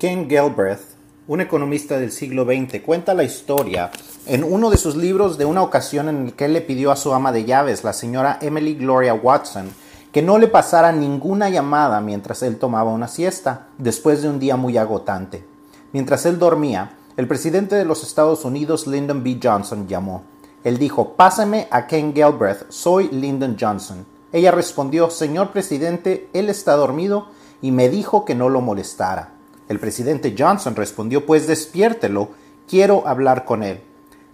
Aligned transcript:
Ken 0.00 0.28
Galbraith, 0.28 0.80
un 1.28 1.42
economista 1.42 1.98
del 1.98 2.10
siglo 2.10 2.46
XX, 2.46 2.80
cuenta 2.80 3.12
la 3.12 3.22
historia 3.22 3.90
en 4.24 4.44
uno 4.44 4.70
de 4.70 4.78
sus 4.78 4.96
libros 4.96 5.36
de 5.36 5.44
una 5.44 5.62
ocasión 5.62 6.08
en 6.08 6.28
el 6.28 6.32
que 6.32 6.48
le 6.48 6.62
pidió 6.62 6.90
a 6.90 6.96
su 6.96 7.12
ama 7.12 7.32
de 7.32 7.44
llaves, 7.44 7.84
la 7.84 7.92
señora 7.92 8.38
Emily 8.40 8.76
Gloria 8.76 9.12
Watson, 9.12 9.68
que 10.10 10.22
no 10.22 10.38
le 10.38 10.48
pasara 10.48 10.90
ninguna 10.90 11.50
llamada 11.50 12.00
mientras 12.00 12.42
él 12.42 12.56
tomaba 12.56 12.90
una 12.90 13.08
siesta, 13.08 13.66
después 13.76 14.22
de 14.22 14.30
un 14.30 14.38
día 14.38 14.56
muy 14.56 14.78
agotante. 14.78 15.44
Mientras 15.92 16.24
él 16.24 16.38
dormía, 16.38 16.92
el 17.18 17.28
presidente 17.28 17.76
de 17.76 17.84
los 17.84 18.02
Estados 18.02 18.46
Unidos, 18.46 18.86
Lyndon 18.86 19.22
B. 19.22 19.38
Johnson, 19.42 19.86
llamó. 19.86 20.22
Él 20.64 20.78
dijo, 20.78 21.12
Pásame 21.12 21.68
a 21.70 21.86
Ken 21.86 22.14
Galbraith, 22.14 22.70
soy 22.70 23.10
Lyndon 23.10 23.58
Johnson. 23.60 24.06
Ella 24.32 24.50
respondió, 24.50 25.10
Señor 25.10 25.50
presidente, 25.50 26.30
él 26.32 26.48
está 26.48 26.74
dormido 26.74 27.26
y 27.60 27.70
me 27.70 27.90
dijo 27.90 28.24
que 28.24 28.34
no 28.34 28.48
lo 28.48 28.62
molestara. 28.62 29.39
El 29.70 29.78
presidente 29.78 30.34
Johnson 30.36 30.74
respondió, 30.74 31.24
pues 31.24 31.46
despiértelo, 31.46 32.30
quiero 32.68 33.06
hablar 33.06 33.44
con 33.44 33.62
él. 33.62 33.80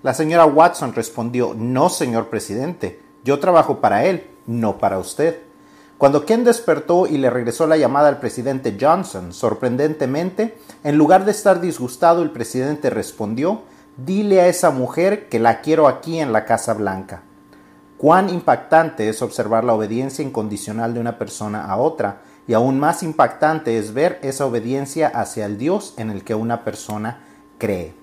La 0.02 0.14
señora 0.14 0.46
Watson 0.46 0.94
respondió, 0.94 1.52
no, 1.54 1.90
señor 1.90 2.30
presidente, 2.30 3.02
yo 3.22 3.38
trabajo 3.38 3.82
para 3.82 4.06
él, 4.06 4.30
no 4.46 4.78
para 4.78 4.98
usted. 4.98 5.42
Cuando 5.98 6.24
Ken 6.24 6.42
despertó 6.42 7.06
y 7.06 7.18
le 7.18 7.28
regresó 7.28 7.66
la 7.66 7.76
llamada 7.76 8.08
al 8.08 8.18
presidente 8.18 8.78
Johnson, 8.80 9.34
sorprendentemente, 9.34 10.56
en 10.82 10.96
lugar 10.96 11.26
de 11.26 11.32
estar 11.32 11.60
disgustado, 11.60 12.22
el 12.22 12.30
presidente 12.30 12.88
respondió, 12.88 13.60
dile 13.98 14.40
a 14.40 14.48
esa 14.48 14.70
mujer 14.70 15.28
que 15.28 15.38
la 15.38 15.60
quiero 15.60 15.86
aquí 15.86 16.18
en 16.18 16.32
la 16.32 16.46
Casa 16.46 16.72
Blanca. 16.72 17.24
Cuán 17.98 18.30
impactante 18.30 19.10
es 19.10 19.20
observar 19.20 19.64
la 19.64 19.74
obediencia 19.74 20.24
incondicional 20.24 20.94
de 20.94 21.00
una 21.00 21.18
persona 21.18 21.66
a 21.66 21.76
otra, 21.76 22.22
y 22.48 22.54
aún 22.54 22.78
más 22.78 23.02
impactante 23.02 23.78
es 23.78 23.92
ver 23.92 24.18
esa 24.22 24.46
obediencia 24.46 25.08
hacia 25.08 25.46
el 25.46 25.58
Dios 25.58 25.94
en 25.96 26.10
el 26.10 26.24
que 26.24 26.34
una 26.34 26.64
persona 26.64 27.24
cree. 27.58 27.94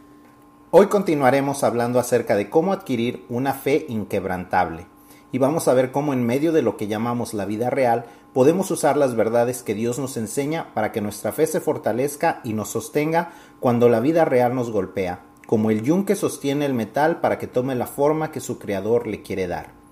Hoy 0.71 0.87
continuaremos 0.87 1.63
hablando 1.63 1.99
acerca 1.99 2.35
de 2.35 2.49
cómo 2.49 2.73
adquirir 2.73 3.25
una 3.29 3.53
fe 3.53 3.85
inquebrantable 3.87 4.87
y 5.31 5.37
vamos 5.37 5.67
a 5.67 5.73
ver 5.73 5.91
cómo 5.91 6.13
en 6.13 6.25
medio 6.25 6.51
de 6.51 6.61
lo 6.61 6.77
que 6.77 6.87
llamamos 6.87 7.33
la 7.33 7.45
vida 7.45 7.69
real 7.69 8.05
podemos 8.33 8.69
usar 8.71 8.97
las 8.97 9.15
verdades 9.15 9.63
que 9.63 9.75
Dios 9.75 9.99
nos 9.99 10.17
enseña 10.17 10.73
para 10.73 10.91
que 10.91 11.01
nuestra 11.01 11.31
fe 11.31 11.47
se 11.47 11.59
fortalezca 11.59 12.41
y 12.43 12.53
nos 12.53 12.69
sostenga 12.69 13.31
cuando 13.59 13.89
la 13.89 13.99
vida 13.99 14.25
real 14.25 14.55
nos 14.55 14.71
golpea, 14.71 15.19
como 15.45 15.69
el 15.69 15.83
yunque 15.83 16.15
sostiene 16.15 16.65
el 16.65 16.73
metal 16.73 17.19
para 17.21 17.37
que 17.37 17.47
tome 17.47 17.75
la 17.75 17.87
forma 17.87 18.31
que 18.31 18.39
su 18.39 18.57
creador 18.57 19.07
le 19.07 19.21
quiere 19.21 19.47
dar. 19.47 19.82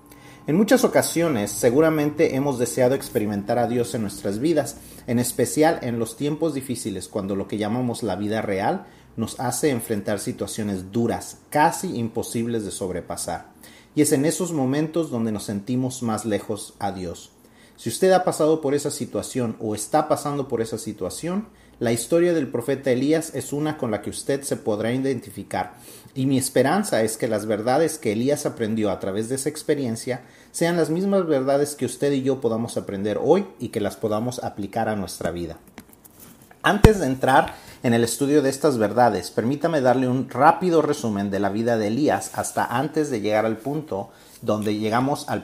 En 0.44 0.56
muchas 0.56 0.82
ocasiones 0.82 1.52
seguramente 1.52 2.34
hemos 2.34 2.58
deseado 2.58 2.96
experimentar 2.96 3.60
a 3.60 3.68
Dios 3.68 3.94
en 3.94 4.02
nuestras 4.02 4.40
vidas, 4.40 4.76
en 5.06 5.20
especial 5.20 5.78
en 5.82 6.00
los 6.00 6.16
tiempos 6.16 6.52
difíciles 6.52 7.06
cuando 7.06 7.36
lo 7.36 7.46
que 7.46 7.58
llamamos 7.58 8.02
la 8.02 8.16
vida 8.16 8.42
real 8.42 8.86
nos 9.16 9.38
hace 9.38 9.70
enfrentar 9.70 10.18
situaciones 10.18 10.90
duras, 10.90 11.38
casi 11.48 11.96
imposibles 11.96 12.64
de 12.64 12.72
sobrepasar. 12.72 13.52
Y 13.94 14.02
es 14.02 14.10
en 14.10 14.24
esos 14.24 14.52
momentos 14.52 15.12
donde 15.12 15.30
nos 15.30 15.44
sentimos 15.44 16.02
más 16.02 16.24
lejos 16.24 16.74
a 16.80 16.90
Dios. 16.90 17.30
Si 17.76 17.88
usted 17.88 18.10
ha 18.10 18.24
pasado 18.24 18.60
por 18.60 18.74
esa 18.74 18.90
situación 18.90 19.56
o 19.60 19.76
está 19.76 20.08
pasando 20.08 20.48
por 20.48 20.60
esa 20.60 20.76
situación, 20.76 21.46
la 21.82 21.90
historia 21.90 22.32
del 22.32 22.46
profeta 22.46 22.92
Elías 22.92 23.34
es 23.34 23.52
una 23.52 23.76
con 23.76 23.90
la 23.90 24.02
que 24.02 24.10
usted 24.10 24.42
se 24.42 24.56
podrá 24.56 24.92
identificar, 24.92 25.72
y 26.14 26.26
mi 26.26 26.38
esperanza 26.38 27.02
es 27.02 27.16
que 27.16 27.26
las 27.26 27.46
verdades 27.46 27.98
que 27.98 28.12
Elías 28.12 28.46
aprendió 28.46 28.92
a 28.92 29.00
través 29.00 29.28
de 29.28 29.34
esa 29.34 29.48
experiencia 29.48 30.20
sean 30.52 30.76
las 30.76 30.90
mismas 30.90 31.26
verdades 31.26 31.74
que 31.74 31.84
usted 31.84 32.12
y 32.12 32.22
yo 32.22 32.40
podamos 32.40 32.76
aprender 32.76 33.18
hoy 33.20 33.48
y 33.58 33.70
que 33.70 33.80
las 33.80 33.96
podamos 33.96 34.44
aplicar 34.44 34.88
a 34.88 34.94
nuestra 34.94 35.32
vida. 35.32 35.58
Antes 36.62 37.00
de 37.00 37.06
entrar 37.06 37.56
en 37.82 37.94
el 37.94 38.04
estudio 38.04 38.42
de 38.42 38.50
estas 38.50 38.78
verdades, 38.78 39.32
permítame 39.32 39.80
darle 39.80 40.06
un 40.06 40.30
rápido 40.30 40.82
resumen 40.82 41.32
de 41.32 41.40
la 41.40 41.48
vida 41.48 41.78
de 41.78 41.88
Elías 41.88 42.30
hasta 42.34 42.64
antes 42.64 43.10
de 43.10 43.22
llegar 43.22 43.44
al 43.44 43.56
punto 43.56 44.10
donde 44.40 44.78
llegamos 44.78 45.28
al, 45.28 45.42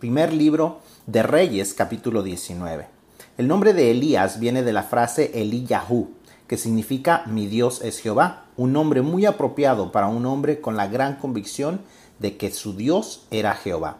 primer 0.00 0.32
libro 0.32 0.80
de 1.06 1.22
Reyes, 1.22 1.72
capítulo 1.72 2.24
19. 2.24 2.97
El 3.38 3.46
nombre 3.46 3.72
de 3.72 3.92
Elías 3.92 4.40
viene 4.40 4.64
de 4.64 4.72
la 4.72 4.82
frase 4.82 5.30
Eliyahu, 5.32 6.08
que 6.48 6.56
significa 6.56 7.22
mi 7.26 7.46
Dios 7.46 7.82
es 7.82 8.00
Jehová, 8.00 8.46
un 8.56 8.72
nombre 8.72 9.00
muy 9.00 9.26
apropiado 9.26 9.92
para 9.92 10.08
un 10.08 10.26
hombre 10.26 10.60
con 10.60 10.76
la 10.76 10.88
gran 10.88 11.14
convicción 11.18 11.80
de 12.18 12.36
que 12.36 12.50
su 12.50 12.74
Dios 12.74 13.28
era 13.30 13.54
Jehová. 13.54 13.98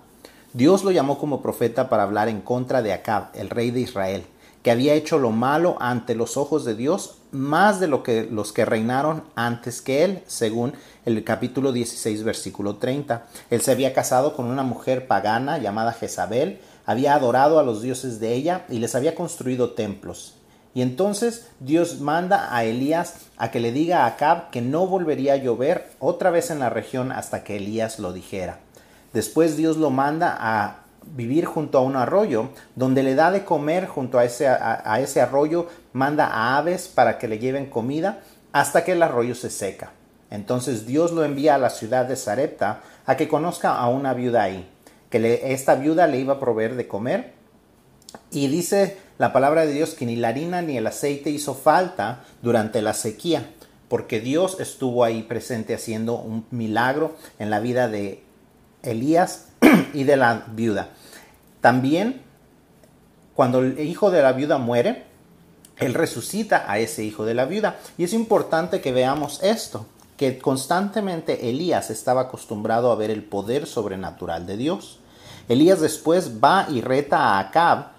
Dios 0.54 0.82
lo 0.82 0.90
llamó 0.90 1.20
como 1.20 1.40
profeta 1.40 1.88
para 1.88 2.02
hablar 2.02 2.28
en 2.28 2.40
contra 2.40 2.82
de 2.82 2.92
Acab, 2.92 3.28
el 3.34 3.48
rey 3.48 3.70
de 3.70 3.78
Israel, 3.78 4.26
que 4.64 4.72
había 4.72 4.94
hecho 4.94 5.20
lo 5.20 5.30
malo 5.30 5.76
ante 5.78 6.16
los 6.16 6.36
ojos 6.36 6.64
de 6.64 6.74
Dios 6.74 7.18
más 7.30 7.78
de 7.78 7.86
lo 7.86 8.02
que 8.02 8.24
los 8.24 8.52
que 8.52 8.64
reinaron 8.64 9.22
antes 9.36 9.82
que 9.82 10.02
él, 10.02 10.24
según 10.26 10.72
el 11.04 11.22
capítulo 11.22 11.70
16, 11.70 12.24
versículo 12.24 12.76
30. 12.76 13.26
Él 13.50 13.60
se 13.60 13.70
había 13.70 13.94
casado 13.94 14.34
con 14.34 14.46
una 14.46 14.64
mujer 14.64 15.06
pagana 15.06 15.58
llamada 15.58 15.92
Jezabel, 15.92 16.58
había 16.88 17.14
adorado 17.14 17.58
a 17.58 17.62
los 17.62 17.82
dioses 17.82 18.18
de 18.18 18.32
ella 18.32 18.64
y 18.70 18.78
les 18.78 18.94
había 18.94 19.14
construido 19.14 19.72
templos. 19.72 20.36
Y 20.72 20.80
entonces 20.80 21.50
Dios 21.60 22.00
manda 22.00 22.56
a 22.56 22.64
Elías 22.64 23.26
a 23.36 23.50
que 23.50 23.60
le 23.60 23.72
diga 23.72 24.04
a 24.04 24.06
Acab 24.06 24.48
que 24.48 24.62
no 24.62 24.86
volvería 24.86 25.34
a 25.34 25.36
llover 25.36 25.90
otra 25.98 26.30
vez 26.30 26.50
en 26.50 26.60
la 26.60 26.70
región 26.70 27.12
hasta 27.12 27.44
que 27.44 27.58
Elías 27.58 27.98
lo 27.98 28.14
dijera. 28.14 28.60
Después 29.12 29.58
Dios 29.58 29.76
lo 29.76 29.90
manda 29.90 30.34
a 30.40 30.84
vivir 31.04 31.44
junto 31.44 31.76
a 31.76 31.82
un 31.82 31.94
arroyo, 31.94 32.48
donde 32.74 33.02
le 33.02 33.14
da 33.14 33.30
de 33.32 33.44
comer 33.44 33.86
junto 33.86 34.18
a 34.18 34.24
ese, 34.24 34.48
a, 34.48 34.98
ese 34.98 35.20
arroyo, 35.20 35.66
manda 35.92 36.26
a 36.26 36.56
aves 36.56 36.88
para 36.88 37.18
que 37.18 37.28
le 37.28 37.38
lleven 37.38 37.66
comida 37.68 38.20
hasta 38.52 38.82
que 38.82 38.92
el 38.92 39.02
arroyo 39.02 39.34
se 39.34 39.50
seca. 39.50 39.92
Entonces 40.30 40.86
Dios 40.86 41.12
lo 41.12 41.22
envía 41.22 41.56
a 41.56 41.58
la 41.58 41.68
ciudad 41.68 42.06
de 42.06 42.16
Sarepta 42.16 42.80
a 43.04 43.14
que 43.18 43.28
conozca 43.28 43.76
a 43.76 43.90
una 43.90 44.14
viuda 44.14 44.44
ahí 44.44 44.66
que 45.10 45.52
esta 45.52 45.74
viuda 45.74 46.06
le 46.06 46.18
iba 46.18 46.34
a 46.34 46.40
proveer 46.40 46.76
de 46.76 46.88
comer. 46.88 47.34
Y 48.30 48.48
dice 48.48 48.98
la 49.18 49.32
palabra 49.32 49.66
de 49.66 49.72
Dios 49.72 49.94
que 49.94 50.06
ni 50.06 50.16
la 50.16 50.28
harina 50.28 50.62
ni 50.62 50.76
el 50.76 50.86
aceite 50.86 51.30
hizo 51.30 51.54
falta 51.54 52.24
durante 52.42 52.82
la 52.82 52.94
sequía, 52.94 53.50
porque 53.88 54.20
Dios 54.20 54.60
estuvo 54.60 55.04
ahí 55.04 55.22
presente 55.22 55.74
haciendo 55.74 56.16
un 56.16 56.46
milagro 56.50 57.16
en 57.38 57.50
la 57.50 57.60
vida 57.60 57.88
de 57.88 58.22
Elías 58.82 59.48
y 59.94 60.04
de 60.04 60.16
la 60.16 60.44
viuda. 60.52 60.90
También, 61.60 62.22
cuando 63.34 63.60
el 63.60 63.78
hijo 63.80 64.10
de 64.10 64.22
la 64.22 64.32
viuda 64.32 64.58
muere, 64.58 65.04
él 65.78 65.94
resucita 65.94 66.64
a 66.70 66.78
ese 66.78 67.04
hijo 67.04 67.24
de 67.24 67.34
la 67.34 67.44
viuda. 67.44 67.78
Y 67.96 68.04
es 68.04 68.12
importante 68.12 68.80
que 68.80 68.92
veamos 68.92 69.42
esto, 69.42 69.86
que 70.18 70.38
constantemente 70.38 71.48
Elías 71.48 71.90
estaba 71.90 72.22
acostumbrado 72.22 72.90
a 72.90 72.96
ver 72.96 73.10
el 73.10 73.22
poder 73.22 73.66
sobrenatural 73.66 74.46
de 74.46 74.56
Dios. 74.56 74.98
Elías 75.48 75.80
después 75.80 76.42
va 76.44 76.66
y 76.68 76.80
reta 76.80 77.20
a 77.20 77.38
Acab, 77.38 77.92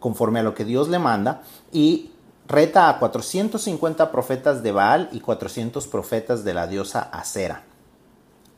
conforme 0.00 0.40
a 0.40 0.42
lo 0.42 0.54
que 0.54 0.64
Dios 0.64 0.88
le 0.88 0.98
manda, 0.98 1.42
y 1.70 2.12
reta 2.48 2.88
a 2.88 2.98
450 2.98 4.10
profetas 4.10 4.62
de 4.62 4.72
Baal 4.72 5.10
y 5.12 5.20
400 5.20 5.86
profetas 5.86 6.44
de 6.44 6.54
la 6.54 6.66
diosa 6.66 7.02
Acera. 7.02 7.62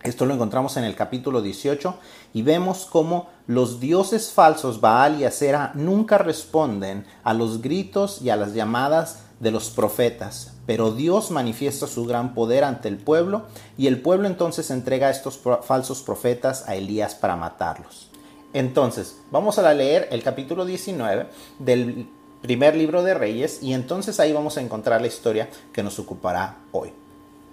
Esto 0.05 0.25
lo 0.25 0.35
encontramos 0.35 0.77
en 0.77 0.85
el 0.85 0.95
capítulo 0.95 1.43
18 1.43 1.97
y 2.35 2.43
vemos 2.43 2.87
cómo 2.87 3.31
los 3.49 3.81
dioses 3.81 4.31
falsos 4.31 4.81
Baal 4.81 5.21
y 5.21 5.25
Acera 5.25 5.73
nunca 5.75 6.19
responden 6.19 7.05
a 7.25 7.35
los 7.35 7.63
gritos 7.63 8.23
y 8.23 8.31
a 8.31 8.37
las 8.37 8.55
llamadas 8.55 9.25
de 9.41 9.51
los 9.51 9.71
profetas, 9.71 10.53
pero 10.69 10.93
Dios 10.93 11.31
manifiesta 11.31 11.87
su 11.87 12.05
gran 12.05 12.35
poder 12.35 12.63
ante 12.63 12.89
el 12.89 12.99
pueblo 12.99 13.45
y 13.79 13.87
el 13.87 14.03
pueblo 14.03 14.29
entonces 14.29 14.71
entrega 14.71 15.07
a 15.07 15.11
estos 15.11 15.41
falsos 15.63 16.03
profetas 16.03 16.69
a 16.69 16.77
Elías 16.77 17.15
para 17.15 17.37
matarlos. 17.37 18.11
Entonces, 18.53 19.17
vamos 19.31 19.59
a 19.59 19.73
leer 19.73 20.09
el 20.11 20.23
capítulo 20.23 20.67
19 20.67 21.27
del 21.59 22.07
primer 22.43 22.77
libro 22.77 23.03
de 23.03 23.15
Reyes 23.15 23.63
y 23.63 23.73
entonces 23.73 24.21
ahí 24.21 24.35
vamos 24.35 24.59
a 24.59 24.61
encontrar 24.61 25.01
la 25.01 25.07
historia 25.07 25.49
que 25.73 25.83
nos 25.83 25.99
ocupará 25.99 26.59
hoy. 26.73 26.93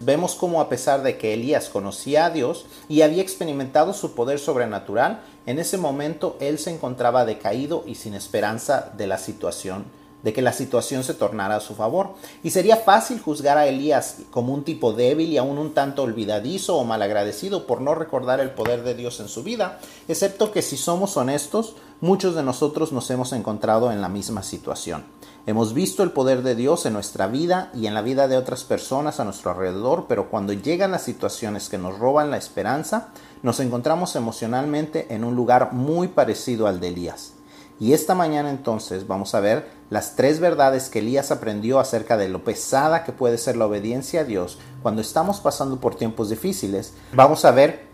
Vemos 0.01 0.35
cómo 0.35 0.59
a 0.59 0.67
pesar 0.67 1.01
de 1.01 1.17
que 1.17 1.33
Elías 1.33 1.69
conocía 1.69 2.25
a 2.25 2.31
Dios 2.31 2.65
y 2.89 3.01
había 3.01 3.21
experimentado 3.21 3.93
su 3.93 4.13
poder 4.13 4.39
sobrenatural, 4.39 5.21
en 5.45 5.59
ese 5.59 5.77
momento 5.77 6.35
él 6.41 6.59
se 6.59 6.71
encontraba 6.71 7.23
decaído 7.23 7.85
y 7.87 7.95
sin 7.95 8.13
esperanza 8.13 8.91
de 8.97 9.07
la 9.07 9.17
situación 9.17 9.85
de 10.25 10.33
que 10.33 10.41
la 10.41 10.53
situación 10.53 11.03
se 11.03 11.13
tornara 11.13 11.57
a 11.57 11.59
su 11.59 11.75
favor. 11.75 12.15
Y 12.41 12.49
sería 12.49 12.77
fácil 12.77 13.21
juzgar 13.21 13.59
a 13.59 13.67
Elías 13.67 14.17
como 14.31 14.55
un 14.55 14.63
tipo 14.63 14.91
débil 14.91 15.29
y 15.29 15.37
aún 15.37 15.59
un 15.59 15.75
tanto 15.75 16.01
olvidadizo 16.01 16.77
o 16.77 16.83
malagradecido 16.83 17.67
por 17.67 17.79
no 17.79 17.93
recordar 17.93 18.39
el 18.39 18.49
poder 18.49 18.81
de 18.83 18.95
Dios 18.95 19.19
en 19.19 19.27
su 19.27 19.43
vida, 19.43 19.79
excepto 20.07 20.51
que 20.51 20.63
si 20.63 20.77
somos 20.77 21.15
honestos, 21.15 21.75
muchos 22.01 22.33
de 22.33 22.41
nosotros 22.41 22.91
nos 22.91 23.07
hemos 23.11 23.33
encontrado 23.33 23.91
en 23.91 24.01
la 24.01 24.09
misma 24.09 24.41
situación. 24.41 25.05
Hemos 25.45 25.75
visto 25.75 26.01
el 26.01 26.09
poder 26.09 26.41
de 26.41 26.55
Dios 26.55 26.87
en 26.87 26.93
nuestra 26.93 27.27
vida 27.27 27.69
y 27.75 27.85
en 27.85 27.93
la 27.93 28.01
vida 28.01 28.27
de 28.27 28.35
otras 28.35 28.63
personas 28.63 29.19
a 29.19 29.25
nuestro 29.25 29.51
alrededor, 29.51 30.05
pero 30.09 30.31
cuando 30.31 30.53
llegan 30.53 30.89
las 30.89 31.03
situaciones 31.03 31.69
que 31.69 31.77
nos 31.77 31.99
roban 31.99 32.31
la 32.31 32.37
esperanza, 32.37 33.09
nos 33.43 33.59
encontramos 33.59 34.15
emocionalmente 34.15 35.13
en 35.13 35.23
un 35.23 35.35
lugar 35.35 35.71
muy 35.71 36.07
parecido 36.07 36.65
al 36.65 36.79
de 36.79 36.87
Elías. 36.87 37.34
Y 37.79 37.93
esta 37.93 38.15
mañana 38.15 38.49
entonces 38.49 39.05
vamos 39.07 39.35
a 39.35 39.41
ver 39.41 39.69
las 39.89 40.15
tres 40.15 40.39
verdades 40.39 40.89
que 40.89 40.99
Elías 40.99 41.31
aprendió 41.31 41.79
acerca 41.79 42.15
de 42.15 42.29
lo 42.29 42.43
pesada 42.43 43.03
que 43.03 43.11
puede 43.11 43.37
ser 43.37 43.57
la 43.57 43.65
obediencia 43.65 44.21
a 44.21 44.23
Dios 44.23 44.57
cuando 44.81 45.01
estamos 45.01 45.41
pasando 45.41 45.79
por 45.79 45.95
tiempos 45.95 46.29
difíciles. 46.29 46.93
Vamos 47.13 47.43
a 47.43 47.51
ver 47.51 47.85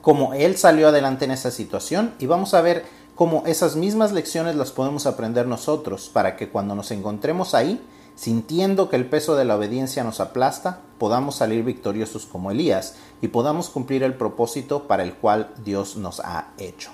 cómo 0.00 0.32
él 0.32 0.56
salió 0.56 0.88
adelante 0.88 1.26
en 1.26 1.32
esa 1.32 1.50
situación 1.50 2.14
y 2.18 2.26
vamos 2.26 2.54
a 2.54 2.62
ver 2.62 2.84
cómo 3.14 3.42
esas 3.46 3.76
mismas 3.76 4.12
lecciones 4.12 4.56
las 4.56 4.70
podemos 4.70 5.06
aprender 5.06 5.46
nosotros 5.46 6.08
para 6.08 6.36
que 6.36 6.48
cuando 6.48 6.74
nos 6.74 6.90
encontremos 6.90 7.54
ahí, 7.54 7.84
sintiendo 8.16 8.88
que 8.88 8.96
el 8.96 9.06
peso 9.06 9.36
de 9.36 9.44
la 9.44 9.56
obediencia 9.56 10.02
nos 10.02 10.20
aplasta, 10.20 10.80
podamos 10.98 11.36
salir 11.36 11.62
victoriosos 11.62 12.24
como 12.24 12.50
Elías 12.50 12.94
y 13.20 13.28
podamos 13.28 13.68
cumplir 13.68 14.02
el 14.02 14.14
propósito 14.14 14.88
para 14.88 15.02
el 15.02 15.14
cual 15.14 15.52
Dios 15.62 15.96
nos 15.96 16.20
ha 16.20 16.48
hecho. 16.56 16.90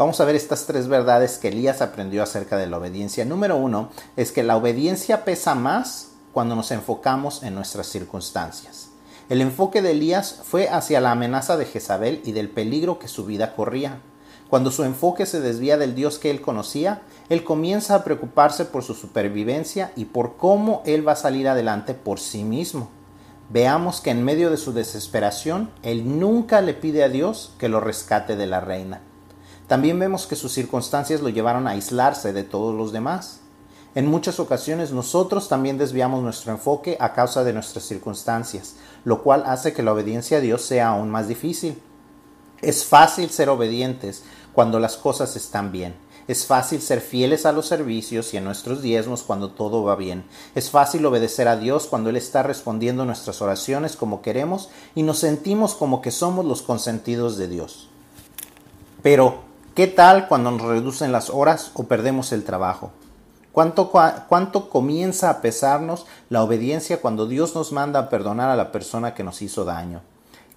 Vamos 0.00 0.18
a 0.18 0.24
ver 0.24 0.34
estas 0.34 0.64
tres 0.64 0.88
verdades 0.88 1.36
que 1.36 1.48
Elías 1.48 1.82
aprendió 1.82 2.22
acerca 2.22 2.56
de 2.56 2.66
la 2.66 2.78
obediencia. 2.78 3.26
Número 3.26 3.58
uno 3.58 3.90
es 4.16 4.32
que 4.32 4.42
la 4.42 4.56
obediencia 4.56 5.26
pesa 5.26 5.54
más 5.54 6.12
cuando 6.32 6.56
nos 6.56 6.70
enfocamos 6.70 7.42
en 7.42 7.54
nuestras 7.54 7.88
circunstancias. 7.88 8.88
El 9.28 9.42
enfoque 9.42 9.82
de 9.82 9.90
Elías 9.90 10.40
fue 10.42 10.70
hacia 10.70 11.02
la 11.02 11.10
amenaza 11.10 11.58
de 11.58 11.66
Jezabel 11.66 12.22
y 12.24 12.32
del 12.32 12.48
peligro 12.48 12.98
que 12.98 13.08
su 13.08 13.26
vida 13.26 13.54
corría. 13.54 14.00
Cuando 14.48 14.70
su 14.70 14.84
enfoque 14.84 15.26
se 15.26 15.42
desvía 15.42 15.76
del 15.76 15.94
Dios 15.94 16.18
que 16.18 16.30
él 16.30 16.40
conocía, 16.40 17.02
él 17.28 17.44
comienza 17.44 17.94
a 17.94 18.02
preocuparse 18.02 18.64
por 18.64 18.82
su 18.82 18.94
supervivencia 18.94 19.92
y 19.96 20.06
por 20.06 20.38
cómo 20.38 20.82
él 20.86 21.06
va 21.06 21.12
a 21.12 21.16
salir 21.16 21.46
adelante 21.46 21.92
por 21.92 22.20
sí 22.20 22.42
mismo. 22.42 22.88
Veamos 23.50 24.00
que 24.00 24.12
en 24.12 24.24
medio 24.24 24.48
de 24.48 24.56
su 24.56 24.72
desesperación, 24.72 25.68
él 25.82 26.18
nunca 26.18 26.62
le 26.62 26.72
pide 26.72 27.04
a 27.04 27.10
Dios 27.10 27.52
que 27.58 27.68
lo 27.68 27.80
rescate 27.80 28.36
de 28.36 28.46
la 28.46 28.62
reina. 28.62 29.02
También 29.70 30.00
vemos 30.00 30.26
que 30.26 30.34
sus 30.34 30.50
circunstancias 30.50 31.20
lo 31.20 31.28
llevaron 31.28 31.68
a 31.68 31.70
aislarse 31.70 32.32
de 32.32 32.42
todos 32.42 32.74
los 32.74 32.90
demás. 32.90 33.38
En 33.94 34.04
muchas 34.04 34.40
ocasiones 34.40 34.90
nosotros 34.90 35.46
también 35.46 35.78
desviamos 35.78 36.24
nuestro 36.24 36.50
enfoque 36.50 36.96
a 36.98 37.12
causa 37.12 37.44
de 37.44 37.52
nuestras 37.52 37.84
circunstancias, 37.84 38.74
lo 39.04 39.22
cual 39.22 39.44
hace 39.46 39.72
que 39.72 39.84
la 39.84 39.92
obediencia 39.92 40.38
a 40.38 40.40
Dios 40.40 40.62
sea 40.62 40.88
aún 40.88 41.08
más 41.08 41.28
difícil. 41.28 41.80
Es 42.60 42.84
fácil 42.84 43.30
ser 43.30 43.48
obedientes 43.48 44.24
cuando 44.52 44.80
las 44.80 44.96
cosas 44.96 45.36
están 45.36 45.70
bien. 45.70 45.94
Es 46.26 46.46
fácil 46.46 46.82
ser 46.82 47.00
fieles 47.00 47.46
a 47.46 47.52
los 47.52 47.66
servicios 47.66 48.34
y 48.34 48.38
a 48.38 48.40
nuestros 48.40 48.82
diezmos 48.82 49.22
cuando 49.22 49.52
todo 49.52 49.84
va 49.84 49.94
bien. 49.94 50.24
Es 50.56 50.70
fácil 50.70 51.06
obedecer 51.06 51.46
a 51.46 51.56
Dios 51.56 51.86
cuando 51.86 52.10
Él 52.10 52.16
está 52.16 52.42
respondiendo 52.42 53.04
nuestras 53.04 53.40
oraciones 53.40 53.94
como 53.94 54.20
queremos 54.20 54.68
y 54.96 55.04
nos 55.04 55.20
sentimos 55.20 55.76
como 55.76 56.02
que 56.02 56.10
somos 56.10 56.44
los 56.44 56.60
consentidos 56.60 57.36
de 57.36 57.46
Dios. 57.46 57.88
Pero 59.02 59.48
¿Qué 59.80 59.86
tal 59.86 60.28
cuando 60.28 60.50
nos 60.50 60.60
reducen 60.60 61.10
las 61.10 61.30
horas 61.30 61.70
o 61.72 61.84
perdemos 61.84 62.32
el 62.32 62.44
trabajo? 62.44 62.90
¿Cuánto, 63.50 63.90
¿Cuánto, 64.28 64.68
comienza 64.68 65.30
a 65.30 65.40
pesarnos 65.40 66.04
la 66.28 66.42
obediencia 66.42 67.00
cuando 67.00 67.26
Dios 67.26 67.54
nos 67.54 67.72
manda 67.72 67.98
a 67.98 68.08
perdonar 68.10 68.50
a 68.50 68.56
la 68.56 68.72
persona 68.72 69.14
que 69.14 69.24
nos 69.24 69.40
hizo 69.40 69.64
daño? 69.64 70.02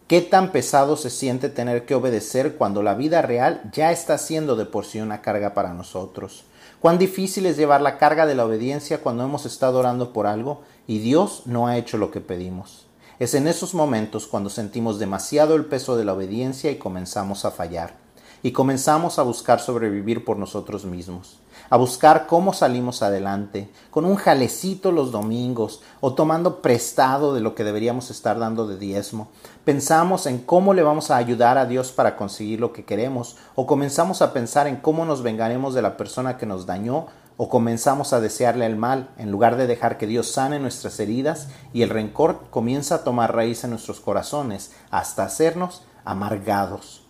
¿Qué 0.08 0.20
tan 0.20 0.52
pesado 0.52 0.98
se 0.98 1.10
siente 1.10 1.48
tener 1.48 1.86
que 1.86 1.96
obedecer 1.96 2.58
cuando 2.58 2.84
la 2.84 2.96
vida 2.96 3.22
real 3.22 3.62
ya 3.72 3.94
está 3.94 4.18
siendo 4.18 4.58
de 4.58 4.66
por 4.66 4.84
sí 4.84 5.00
una 5.00 5.22
carga 5.22 5.54
para 5.54 5.74
nosotros? 5.74 6.44
¿Cuán 6.82 6.98
difícil 6.98 7.46
es 7.46 7.56
llevar 7.56 7.80
la 7.80 7.98
carga 7.98 8.26
de 8.26 8.36
la 8.36 8.44
obediencia 8.44 9.02
cuando 9.02 9.24
hemos 9.24 9.46
estado 9.46 9.80
orando 9.80 10.12
por 10.12 10.28
algo 10.28 10.64
y 10.86 11.00
Dios 11.00 11.44
no 11.46 11.68
ha 11.68 11.78
hecho 11.78 11.98
lo 11.98 12.12
que 12.12 12.20
pedimos? 12.20 12.88
Es 13.20 13.36
en 13.36 13.48
esos 13.48 13.74
momentos 13.74 14.28
cuando 14.28 14.50
sentimos 14.50 15.00
demasiado 15.00 15.56
el 15.56 15.64
peso 15.64 15.96
de 15.96 16.04
la 16.04 16.12
obediencia 16.12 16.72
y 16.72 16.78
comenzamos 16.78 17.46
a 17.46 17.52
fallar 17.52 18.03
y 18.44 18.52
comenzamos 18.52 19.18
a 19.18 19.24
buscar 19.24 19.62
sobrevivir 19.62 20.26
por 20.26 20.38
nosotros 20.38 20.84
mismos, 20.84 21.40
a 21.70 21.78
buscar 21.78 22.28
cómo 22.28 22.52
salimos 22.52 23.02
adelante, 23.02 23.70
con 23.90 24.04
un 24.04 24.18
jalecito 24.18 24.92
los 24.92 25.14
domingos 25.14 25.82
o 26.02 26.14
tomando 26.14 26.62
prestado 26.62 27.34
de 27.34 27.40
lo 27.40 27.56
que 27.56 27.64
deberíamos 27.64 28.12
estar 28.12 28.38
dando 28.38 28.68
de 28.68 28.78
diezmo. 28.78 29.30
Pensamos 29.64 30.26
en 30.28 30.40
cómo 30.40 30.74
le 30.74 30.84
vamos 30.84 31.10
a 31.10 31.16
ayudar 31.16 31.58
a 31.58 31.66
Dios 31.66 31.94
para 31.94 32.18
conseguir 32.18 32.60
lo 32.60 32.74
que 32.74 32.84
queremos 32.84 33.38
o 33.56 33.66
comenzamos 33.66 34.22
a 34.22 34.34
pensar 34.34 34.68
en 34.68 34.76
cómo 34.76 35.06
nos 35.06 35.24
vengaremos 35.24 35.74
de 35.74 35.82
la 35.82 35.96
persona 35.96 36.38
que 36.38 36.46
nos 36.46 36.66
dañó 36.66 37.08
o 37.38 37.48
comenzamos 37.48 38.12
a 38.12 38.20
desearle 38.20 38.66
el 38.66 38.76
mal 38.76 39.10
en 39.18 39.32
lugar 39.32 39.56
de 39.56 39.68
dejar 39.68 39.98
que 39.98 40.06
Dios 40.06 40.30
sane 40.30 40.60
nuestras 40.60 41.00
heridas 41.00 41.48
y 41.72 41.82
el 41.82 41.90
rencor 41.90 42.42
comienza 42.50 42.96
a 42.96 43.04
tomar 43.06 43.34
raíz 43.34 43.64
en 43.64 43.70
nuestros 43.70 44.02
corazones 44.02 44.74
hasta 44.92 45.24
hacernos 45.24 45.84
amargados. 46.04 47.03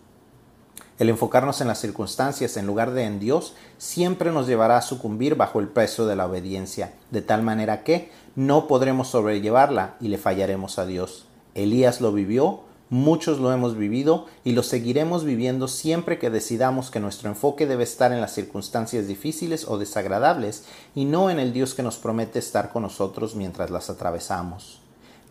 El 1.00 1.10
enfocarnos 1.10 1.60
en 1.60 1.68
las 1.68 1.80
circunstancias 1.80 2.56
en 2.56 2.68
lugar 2.68 2.92
de 2.92 3.04
en 3.04 3.20
Dios 3.20 3.56
siempre 3.80 4.32
nos 4.32 4.46
llevará 4.46 4.78
a 4.78 4.84
sucumbir 4.84 5.36
bajo 5.36 5.60
el 5.60 5.68
peso 5.68 6.06
de 6.06 6.16
la 6.16 6.28
obediencia, 6.28 6.94
de 7.10 7.24
tal 7.24 7.42
manera 7.42 7.84
que 7.84 8.12
no 8.36 8.68
podremos 8.68 9.08
sobrellevarla 9.08 9.96
y 10.00 10.10
le 10.10 10.20
fallaremos 10.20 10.78
a 10.78 10.86
Dios. 10.86 11.26
Elías 11.56 12.00
lo 12.00 12.14
vivió, 12.14 12.62
muchos 12.92 13.40
lo 13.40 13.52
hemos 13.52 13.76
vivido 13.76 14.28
y 14.44 14.52
lo 14.52 14.62
seguiremos 14.62 15.24
viviendo 15.24 15.68
siempre 15.68 16.20
que 16.20 16.30
decidamos 16.30 16.92
que 16.92 17.00
nuestro 17.00 17.28
enfoque 17.28 17.66
debe 17.66 17.84
estar 17.84 18.12
en 18.12 18.22
las 18.22 18.34
circunstancias 18.34 19.08
difíciles 19.08 19.68
o 19.68 19.80
desagradables 19.80 20.66
y 20.94 21.06
no 21.06 21.32
en 21.32 21.40
el 21.40 21.54
Dios 21.54 21.74
que 21.74 21.82
nos 21.82 21.98
promete 21.98 22.38
estar 22.38 22.72
con 22.72 22.84
nosotros 22.84 23.36
mientras 23.36 23.72
las 23.72 23.90
atravesamos. 23.90 24.80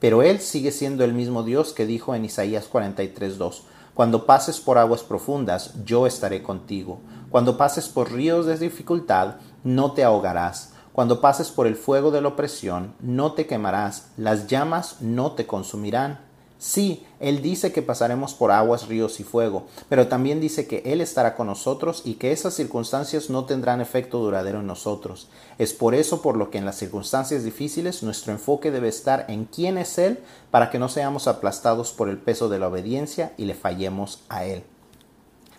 Pero 0.00 0.24
Él 0.24 0.40
sigue 0.40 0.72
siendo 0.72 1.04
el 1.04 1.12
mismo 1.12 1.44
Dios 1.44 1.72
que 1.72 1.86
dijo 1.86 2.16
en 2.16 2.24
Isaías 2.24 2.68
43.2 2.68 3.62
cuando 3.94 4.24
pases 4.24 4.58
por 4.58 4.78
aguas 4.78 5.02
profundas, 5.02 5.74
yo 5.84 6.06
estaré 6.06 6.42
contigo. 6.42 7.00
Cuando 7.28 7.58
pases 7.58 7.88
por 7.88 8.10
ríos 8.10 8.46
de 8.46 8.56
dificultad, 8.56 9.36
no 9.64 9.92
te 9.92 10.02
ahogarás. 10.02 10.72
Cuando 10.92 11.20
pases 11.20 11.50
por 11.50 11.66
el 11.66 11.76
fuego 11.76 12.10
de 12.10 12.22
la 12.22 12.28
opresión, 12.28 12.94
no 13.00 13.32
te 13.32 13.46
quemarás. 13.46 14.08
Las 14.16 14.46
llamas 14.46 15.00
no 15.00 15.32
te 15.32 15.46
consumirán. 15.46 16.20
Sí, 16.62 17.04
Él 17.18 17.42
dice 17.42 17.72
que 17.72 17.82
pasaremos 17.82 18.34
por 18.34 18.52
aguas, 18.52 18.86
ríos 18.86 19.18
y 19.18 19.24
fuego, 19.24 19.66
pero 19.88 20.06
también 20.06 20.40
dice 20.40 20.68
que 20.68 20.80
Él 20.86 21.00
estará 21.00 21.34
con 21.34 21.48
nosotros 21.48 22.02
y 22.04 22.14
que 22.14 22.30
esas 22.30 22.54
circunstancias 22.54 23.30
no 23.30 23.46
tendrán 23.46 23.80
efecto 23.80 24.20
duradero 24.20 24.60
en 24.60 24.68
nosotros. 24.68 25.28
Es 25.58 25.72
por 25.72 25.92
eso 25.92 26.22
por 26.22 26.36
lo 26.36 26.50
que 26.50 26.58
en 26.58 26.64
las 26.64 26.76
circunstancias 26.76 27.42
difíciles 27.42 28.04
nuestro 28.04 28.32
enfoque 28.32 28.70
debe 28.70 28.86
estar 28.86 29.26
en 29.28 29.46
quién 29.46 29.76
es 29.76 29.98
Él 29.98 30.20
para 30.52 30.70
que 30.70 30.78
no 30.78 30.88
seamos 30.88 31.26
aplastados 31.26 31.90
por 31.90 32.08
el 32.08 32.18
peso 32.18 32.48
de 32.48 32.60
la 32.60 32.68
obediencia 32.68 33.32
y 33.36 33.46
le 33.46 33.54
fallemos 33.54 34.20
a 34.28 34.44
Él. 34.44 34.62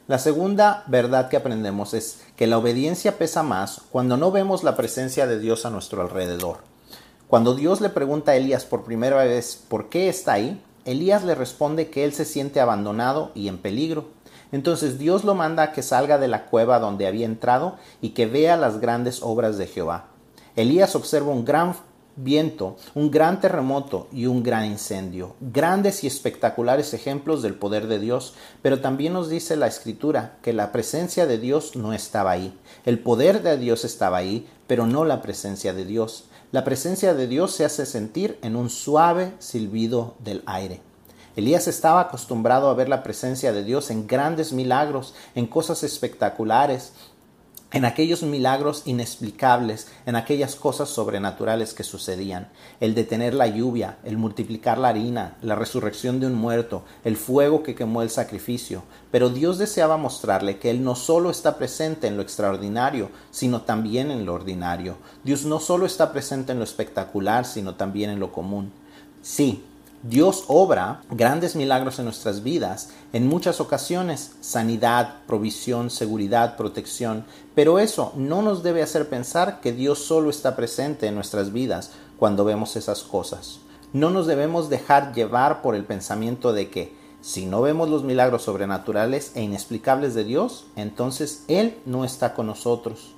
La 0.07 0.19
segunda 0.19 0.85
verdad 0.87 1.27
que 1.27 1.35
aprendemos 1.35 1.93
es 1.93 2.21
que 2.37 2.47
la 2.47 2.59
obediencia 2.59 3.17
pesa 3.17 3.43
más 3.43 3.81
cuando 3.91 4.15
no 4.15 4.31
vemos 4.31 4.63
la 4.63 4.77
presencia 4.77 5.27
de 5.27 5.37
Dios 5.37 5.65
a 5.65 5.69
nuestro 5.69 6.01
alrededor. 6.01 6.59
Cuando 7.27 7.55
Dios 7.55 7.81
le 7.81 7.89
pregunta 7.89 8.31
a 8.31 8.35
Elías 8.37 8.63
por 8.63 8.85
primera 8.85 9.21
vez 9.25 9.61
por 9.67 9.89
qué 9.89 10.07
está 10.07 10.31
ahí, 10.33 10.63
Elías 10.85 11.23
le 11.23 11.35
responde 11.35 11.89
que 11.89 12.03
él 12.03 12.13
se 12.13 12.25
siente 12.25 12.59
abandonado 12.59 13.31
y 13.35 13.47
en 13.47 13.57
peligro. 13.57 14.07
Entonces 14.51 14.99
Dios 14.99 15.23
lo 15.23 15.33
manda 15.33 15.63
a 15.63 15.71
que 15.71 15.81
salga 15.81 16.17
de 16.17 16.27
la 16.27 16.45
cueva 16.45 16.79
donde 16.79 17.07
había 17.07 17.25
entrado 17.25 17.77
y 18.01 18.09
que 18.09 18.25
vea 18.25 18.57
las 18.57 18.79
grandes 18.79 19.23
obras 19.23 19.57
de 19.57 19.67
Jehová. 19.67 20.09
Elías 20.55 20.95
observa 20.95 21.31
un 21.31 21.45
gran 21.45 21.75
viento, 22.15 22.77
un 22.93 23.09
gran 23.09 23.39
terremoto 23.39 24.07
y 24.11 24.27
un 24.27 24.43
gran 24.43 24.65
incendio, 24.65 25.35
grandes 25.41 26.03
y 26.03 26.07
espectaculares 26.07 26.93
ejemplos 26.93 27.41
del 27.41 27.55
poder 27.55 27.87
de 27.87 27.99
Dios, 27.99 28.35
pero 28.61 28.81
también 28.81 29.13
nos 29.13 29.29
dice 29.29 29.55
la 29.55 29.67
escritura 29.67 30.37
que 30.43 30.53
la 30.53 30.71
presencia 30.71 31.25
de 31.25 31.39
Dios 31.39 31.75
no 31.75 31.93
estaba 31.93 32.31
ahí. 32.31 32.55
El 32.85 32.99
poder 32.99 33.41
de 33.41 33.57
Dios 33.57 33.83
estaba 33.85 34.17
ahí, 34.17 34.47
pero 34.67 34.85
no 34.85 35.05
la 35.05 35.21
presencia 35.21 35.73
de 35.73 35.85
Dios. 35.85 36.25
La 36.53 36.63
presencia 36.63 37.15
de 37.15 37.25
Dios 37.25 37.51
se 37.55 37.65
hace 37.65 37.83
sentir 37.87 38.37
en 38.43 38.55
un 38.55 38.69
suave 38.69 39.33
silbido 39.39 40.13
del 40.19 40.43
aire. 40.45 40.81
Elías 41.35 41.67
estaba 41.67 41.99
acostumbrado 41.99 42.69
a 42.69 42.75
ver 42.75 42.89
la 42.89 43.01
presencia 43.01 43.51
de 43.51 43.63
Dios 43.63 43.89
en 43.89 44.05
grandes 44.05 44.53
milagros, 44.53 45.15
en 45.33 45.47
cosas 45.47 45.81
espectaculares, 45.81 46.93
en 47.73 47.85
aquellos 47.85 48.21
milagros 48.21 48.83
inexplicables, 48.85 49.87
en 50.05 50.15
aquellas 50.15 50.55
cosas 50.55 50.89
sobrenaturales 50.89 51.73
que 51.73 51.83
sucedían, 51.83 52.47
el 52.79 52.93
detener 52.93 53.33
la 53.33 53.47
lluvia, 53.47 53.97
el 54.03 54.17
multiplicar 54.17 54.77
la 54.77 54.89
harina, 54.89 55.35
la 55.41 55.55
resurrección 55.55 56.19
de 56.19 56.27
un 56.27 56.35
muerto, 56.35 56.83
el 57.03 57.17
fuego 57.17 57.63
que 57.63 57.73
quemó 57.73 58.03
el 58.03 58.11
sacrificio. 58.11 58.83
Pero 59.09 59.29
Dios 59.29 59.57
deseaba 59.57 59.97
mostrarle 59.97 60.59
que 60.59 60.69
Él 60.69 60.83
no 60.83 60.95
solo 60.95 61.31
está 61.31 61.57
presente 61.57 62.07
en 62.07 62.15
lo 62.15 62.21
extraordinario, 62.21 63.09
sino 63.31 63.63
también 63.63 64.11
en 64.11 64.25
lo 64.25 64.35
ordinario. 64.35 64.97
Dios 65.23 65.43
no 65.43 65.59
solo 65.59 65.87
está 65.87 66.11
presente 66.11 66.51
en 66.51 66.59
lo 66.59 66.63
espectacular, 66.63 67.45
sino 67.45 67.73
también 67.73 68.11
en 68.11 68.19
lo 68.19 68.31
común. 68.31 68.71
Sí, 69.23 69.63
Dios 70.03 70.43
obra 70.49 71.01
grandes 71.09 71.55
milagros 71.55 71.97
en 71.97 72.03
nuestras 72.03 72.43
vidas, 72.43 72.89
en 73.13 73.25
muchas 73.25 73.61
ocasiones 73.61 74.33
sanidad, 74.41 75.21
provisión, 75.27 75.89
seguridad, 75.89 76.57
protección, 76.57 77.23
pero 77.55 77.79
eso 77.79 78.11
no 78.17 78.41
nos 78.41 78.63
debe 78.63 78.83
hacer 78.83 79.07
pensar 79.07 79.61
que 79.61 79.71
Dios 79.71 79.99
solo 79.99 80.29
está 80.29 80.57
presente 80.57 81.07
en 81.07 81.15
nuestras 81.15 81.53
vidas 81.53 81.91
cuando 82.19 82.43
vemos 82.43 82.75
esas 82.75 83.01
cosas. 83.03 83.59
No 83.93 84.09
nos 84.09 84.27
debemos 84.27 84.69
dejar 84.69 85.13
llevar 85.13 85.61
por 85.61 85.73
el 85.73 85.85
pensamiento 85.85 86.51
de 86.51 86.69
que 86.69 87.03
Si 87.21 87.45
no 87.45 87.61
vemos 87.61 87.87
los 87.87 88.03
milagros 88.03 88.43
sobrenaturales 88.43 89.31
e 89.35 89.41
inexplicables 89.43 90.13
de 90.13 90.25
Dios, 90.25 90.65
entonces 90.75 91.45
Él 91.47 91.77
no 91.85 92.03
está 92.03 92.33
con 92.33 92.47
nosotros. 92.47 93.13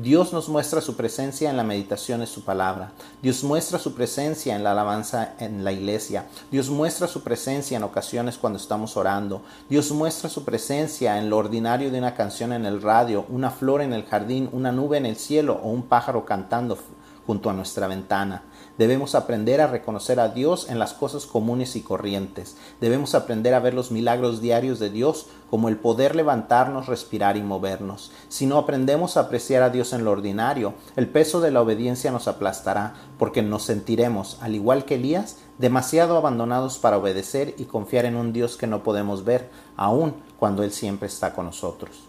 Dios 0.00 0.32
nos 0.32 0.48
muestra 0.48 0.80
su 0.80 0.94
presencia 0.94 1.50
en 1.50 1.56
la 1.56 1.64
meditación 1.64 2.20
de 2.20 2.28
su 2.28 2.44
palabra. 2.44 2.92
Dios 3.20 3.42
muestra 3.42 3.80
su 3.80 3.94
presencia 3.94 4.54
en 4.54 4.62
la 4.62 4.70
alabanza 4.70 5.34
en 5.40 5.64
la 5.64 5.72
iglesia. 5.72 6.28
Dios 6.52 6.70
muestra 6.70 7.08
su 7.08 7.24
presencia 7.24 7.76
en 7.76 7.82
ocasiones 7.82 8.38
cuando 8.38 8.60
estamos 8.60 8.96
orando. 8.96 9.42
Dios 9.68 9.90
muestra 9.90 10.30
su 10.30 10.44
presencia 10.44 11.18
en 11.18 11.28
lo 11.28 11.36
ordinario 11.36 11.90
de 11.90 11.98
una 11.98 12.14
canción 12.14 12.52
en 12.52 12.64
el 12.64 12.80
radio, 12.80 13.26
una 13.28 13.50
flor 13.50 13.82
en 13.82 13.92
el 13.92 14.04
jardín, 14.04 14.48
una 14.52 14.70
nube 14.70 14.98
en 14.98 15.06
el 15.06 15.16
cielo 15.16 15.58
o 15.64 15.68
un 15.68 15.82
pájaro 15.82 16.24
cantando 16.24 16.78
junto 17.26 17.50
a 17.50 17.52
nuestra 17.52 17.88
ventana. 17.88 18.44
Debemos 18.78 19.16
aprender 19.16 19.60
a 19.60 19.66
reconocer 19.66 20.20
a 20.20 20.28
Dios 20.28 20.70
en 20.70 20.78
las 20.78 20.94
cosas 20.94 21.26
comunes 21.26 21.74
y 21.74 21.82
corrientes. 21.82 22.56
Debemos 22.80 23.16
aprender 23.16 23.52
a 23.54 23.60
ver 23.60 23.74
los 23.74 23.90
milagros 23.90 24.40
diarios 24.40 24.78
de 24.78 24.88
Dios 24.88 25.26
como 25.50 25.68
el 25.68 25.76
poder 25.76 26.14
levantarnos, 26.14 26.86
respirar 26.86 27.36
y 27.36 27.42
movernos. 27.42 28.12
Si 28.28 28.46
no 28.46 28.56
aprendemos 28.56 29.16
a 29.16 29.20
apreciar 29.20 29.64
a 29.64 29.70
Dios 29.70 29.92
en 29.92 30.04
lo 30.04 30.12
ordinario, 30.12 30.74
el 30.94 31.08
peso 31.08 31.40
de 31.40 31.50
la 31.50 31.60
obediencia 31.60 32.12
nos 32.12 32.28
aplastará, 32.28 32.94
porque 33.18 33.42
nos 33.42 33.64
sentiremos, 33.64 34.38
al 34.40 34.54
igual 34.54 34.84
que 34.84 34.94
Elías, 34.94 35.38
demasiado 35.58 36.16
abandonados 36.16 36.78
para 36.78 36.98
obedecer 36.98 37.54
y 37.58 37.64
confiar 37.64 38.04
en 38.04 38.14
un 38.14 38.32
Dios 38.32 38.56
que 38.56 38.68
no 38.68 38.84
podemos 38.84 39.24
ver, 39.24 39.50
aun 39.76 40.14
cuando 40.38 40.62
Él 40.62 40.70
siempre 40.70 41.08
está 41.08 41.34
con 41.34 41.46
nosotros. 41.46 42.04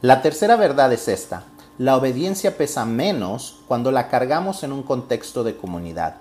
La 0.00 0.22
tercera 0.22 0.56
verdad 0.56 0.92
es 0.92 1.08
esta. 1.08 1.44
La 1.76 1.96
obediencia 1.96 2.56
pesa 2.56 2.84
menos 2.84 3.56
cuando 3.66 3.90
la 3.90 4.06
cargamos 4.06 4.62
en 4.62 4.70
un 4.70 4.84
contexto 4.84 5.42
de 5.42 5.56
comunidad. 5.56 6.18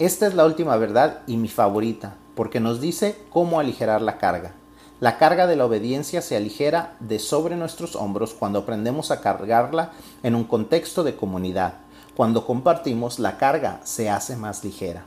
Esta 0.00 0.26
es 0.26 0.34
la 0.34 0.44
última 0.44 0.76
verdad 0.76 1.20
y 1.28 1.36
mi 1.36 1.46
favorita, 1.46 2.16
porque 2.34 2.58
nos 2.58 2.80
dice 2.80 3.16
cómo 3.30 3.60
aligerar 3.60 4.02
la 4.02 4.18
carga. 4.18 4.54
La 4.98 5.18
carga 5.18 5.46
de 5.46 5.54
la 5.54 5.66
obediencia 5.66 6.20
se 6.20 6.36
aligera 6.36 6.96
de 6.98 7.20
sobre 7.20 7.54
nuestros 7.54 7.94
hombros 7.94 8.34
cuando 8.34 8.58
aprendemos 8.58 9.12
a 9.12 9.20
cargarla 9.20 9.92
en 10.24 10.34
un 10.34 10.42
contexto 10.42 11.04
de 11.04 11.14
comunidad. 11.14 11.74
Cuando 12.16 12.44
compartimos, 12.44 13.20
la 13.20 13.38
carga 13.38 13.80
se 13.84 14.10
hace 14.10 14.34
más 14.34 14.64
ligera. 14.64 15.04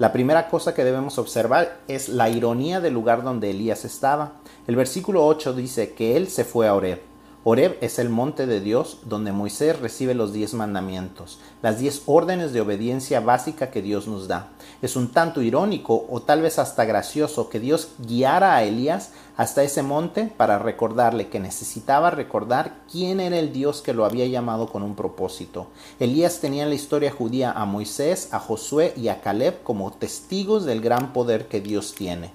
La 0.00 0.12
primera 0.12 0.48
cosa 0.48 0.74
que 0.74 0.82
debemos 0.82 1.18
observar 1.18 1.78
es 1.86 2.08
la 2.08 2.30
ironía 2.30 2.80
del 2.80 2.94
lugar 2.94 3.22
donde 3.22 3.50
Elías 3.50 3.84
estaba. 3.84 4.32
El 4.66 4.74
versículo 4.74 5.24
8 5.24 5.52
dice 5.52 5.94
que 5.94 6.16
él 6.16 6.26
se 6.26 6.44
fue 6.44 6.66
a 6.66 6.74
Oreb. 6.74 7.13
Oreb 7.46 7.76
es 7.82 7.98
el 7.98 8.08
monte 8.08 8.46
de 8.46 8.62
Dios 8.62 9.00
donde 9.04 9.30
Moisés 9.30 9.78
recibe 9.78 10.14
los 10.14 10.32
diez 10.32 10.54
mandamientos, 10.54 11.38
las 11.60 11.78
diez 11.78 12.00
órdenes 12.06 12.54
de 12.54 12.62
obediencia 12.62 13.20
básica 13.20 13.70
que 13.70 13.82
Dios 13.82 14.08
nos 14.08 14.28
da. 14.28 14.48
Es 14.80 14.96
un 14.96 15.12
tanto 15.12 15.42
irónico 15.42 16.06
o 16.08 16.22
tal 16.22 16.40
vez 16.40 16.58
hasta 16.58 16.86
gracioso 16.86 17.50
que 17.50 17.60
Dios 17.60 17.88
guiara 17.98 18.56
a 18.56 18.62
Elías 18.62 19.10
hasta 19.36 19.62
ese 19.62 19.82
monte 19.82 20.32
para 20.34 20.58
recordarle 20.58 21.28
que 21.28 21.38
necesitaba 21.38 22.10
recordar 22.10 22.78
quién 22.90 23.20
era 23.20 23.38
el 23.38 23.52
Dios 23.52 23.82
que 23.82 23.92
lo 23.92 24.06
había 24.06 24.26
llamado 24.26 24.68
con 24.68 24.82
un 24.82 24.94
propósito. 24.94 25.66
Elías 26.00 26.40
tenía 26.40 26.62
en 26.62 26.70
la 26.70 26.76
historia 26.76 27.12
judía 27.12 27.52
a 27.52 27.66
Moisés, 27.66 28.32
a 28.32 28.38
Josué 28.38 28.94
y 28.96 29.08
a 29.08 29.20
Caleb 29.20 29.62
como 29.62 29.92
testigos 29.92 30.64
del 30.64 30.80
gran 30.80 31.12
poder 31.12 31.46
que 31.48 31.60
Dios 31.60 31.94
tiene. 31.94 32.30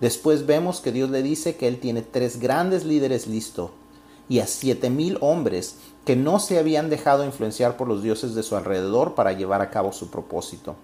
Después 0.00 0.46
vemos 0.46 0.80
que 0.80 0.92
Dios 0.92 1.10
le 1.10 1.24
dice 1.24 1.56
que 1.56 1.66
él 1.66 1.80
tiene 1.80 2.02
tres 2.02 2.38
grandes 2.38 2.84
líderes 2.84 3.26
listos 3.26 3.70
y 4.28 4.40
a 4.40 4.46
siete 4.46 4.90
mil 4.90 5.18
hombres 5.20 5.76
que 6.04 6.16
no 6.16 6.38
se 6.38 6.58
habían 6.58 6.90
dejado 6.90 7.24
influenciar 7.24 7.76
por 7.76 7.88
los 7.88 8.02
dioses 8.02 8.34
de 8.34 8.42
su 8.42 8.56
alrededor 8.56 9.14
para 9.14 9.32
llevar 9.32 9.60
a 9.60 9.70
cabo 9.70 9.92
su 9.92 10.10
propósito. 10.10 10.76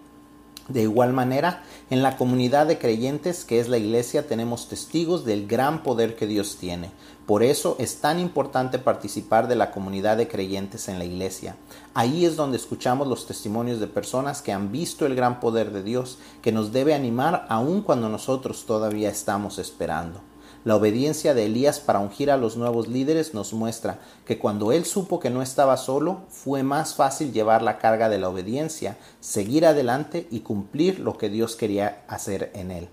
De 0.69 0.83
igual 0.83 1.15
manera, 1.15 1.63
en 1.89 2.03
la 2.03 2.19
comunidad 2.19 2.67
de 2.67 2.79
creyentes 2.79 3.47
que 3.47 3.59
es 3.59 3.69
la 3.69 3.79
iglesia 3.79 4.29
tenemos 4.29 4.69
testigos 4.69 5.25
del 5.25 5.47
gran 5.47 5.83
poder 5.83 6.15
que 6.15 6.27
Dios 6.27 6.59
tiene. 6.61 6.91
Por 7.25 7.43
eso 7.43 7.77
es 7.79 8.03
tan 8.03 8.19
importante 8.19 8.79
participar 8.79 9.49
de 9.49 9.57
la 9.57 9.71
comunidad 9.71 10.19
de 10.19 10.29
creyentes 10.29 10.89
en 10.89 10.99
la 10.99 11.07
iglesia. 11.07 11.57
Ahí 11.95 12.27
es 12.27 12.37
donde 12.37 12.59
escuchamos 12.59 13.09
los 13.09 13.27
testimonios 13.27 13.81
de 13.81 13.87
personas 13.87 14.43
que 14.43 14.53
han 14.53 14.71
visto 14.71 15.07
el 15.07 15.15
gran 15.15 15.41
poder 15.41 15.73
de 15.73 15.83
Dios, 15.83 16.19
que 16.43 16.53
nos 16.53 16.71
debe 16.71 16.93
animar 16.93 17.47
aun 17.49 17.81
cuando 17.81 18.11
nosotros 18.11 18.67
todavía 18.67 19.09
estamos 19.09 19.59
esperando. 19.59 20.21
La 20.65 20.75
obediencia 20.75 21.35
de 21.35 21.47
Elías 21.47 21.79
para 21.79 22.01
ungir 22.01 22.31
a 22.31 22.37
los 22.37 22.57
nuevos 22.57 22.89
líderes 22.89 23.33
nos 23.33 23.53
muestra 23.53 24.01
que 24.27 24.39
cuando 24.39 24.73
él 24.73 24.85
supo 24.85 25.21
que 25.21 25.31
no 25.31 25.41
estaba 25.41 25.77
solo, 25.77 26.23
fue 26.29 26.65
más 26.65 26.95
fácil 26.95 27.33
llevar 27.33 27.63
la 27.63 27.79
carga 27.79 28.09
de 28.09 28.19
la 28.19 28.29
obediencia, 28.29 28.97
seguir 29.21 29.65
adelante 29.65 30.27
y 30.31 30.41
cumplir 30.41 30.99
lo 30.99 31.17
que 31.17 31.29
Dios 31.29 31.55
quería 31.55 32.03
hacer 32.09 32.51
en 32.55 32.73
él. 32.73 32.89